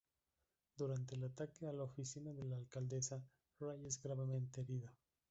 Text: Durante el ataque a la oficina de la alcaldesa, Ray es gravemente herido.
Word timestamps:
Durante 0.77 1.13
el 1.13 1.25
ataque 1.25 1.67
a 1.67 1.73
la 1.73 1.83
oficina 1.83 2.33
de 2.33 2.41
la 2.43 2.55
alcaldesa, 2.55 3.23
Ray 3.59 3.85
es 3.85 4.01
gravemente 4.01 4.61
herido. 4.61 4.89